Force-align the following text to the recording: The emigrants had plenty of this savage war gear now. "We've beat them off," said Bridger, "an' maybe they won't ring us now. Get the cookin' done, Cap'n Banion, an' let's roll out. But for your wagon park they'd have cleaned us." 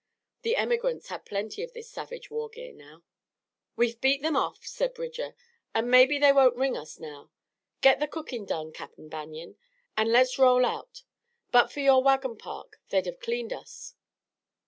The 0.41 0.55
emigrants 0.55 1.09
had 1.09 1.27
plenty 1.27 1.61
of 1.61 1.73
this 1.73 1.87
savage 1.91 2.31
war 2.31 2.49
gear 2.49 2.73
now. 2.73 3.03
"We've 3.75 4.01
beat 4.01 4.23
them 4.23 4.35
off," 4.35 4.65
said 4.65 4.95
Bridger, 4.95 5.35
"an' 5.75 5.91
maybe 5.91 6.17
they 6.17 6.33
won't 6.33 6.55
ring 6.55 6.75
us 6.75 6.99
now. 6.99 7.29
Get 7.81 7.99
the 7.99 8.07
cookin' 8.07 8.45
done, 8.47 8.71
Cap'n 8.73 9.09
Banion, 9.09 9.57
an' 9.95 10.11
let's 10.11 10.39
roll 10.39 10.65
out. 10.65 11.03
But 11.51 11.71
for 11.71 11.81
your 11.81 12.01
wagon 12.01 12.35
park 12.35 12.79
they'd 12.89 13.05
have 13.05 13.19
cleaned 13.19 13.53
us." 13.53 13.93